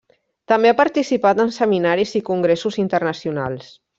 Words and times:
També 0.51 0.71
ha 0.73 0.77
participat 0.79 1.41
en 1.43 1.53
seminaris 1.59 2.15
i 2.21 2.23
congressos 2.31 2.81
internacionals. 2.87 3.71